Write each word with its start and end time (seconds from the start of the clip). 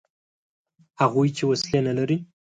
هغوی 1.01 1.29
چې 1.37 1.43
وسلې 1.49 1.79
نه 1.87 1.93
لري. 1.97 2.17